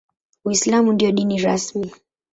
Uislamu 0.45 0.93
ndio 0.93 1.11
dini 1.11 1.37
rasmi. 1.39 1.91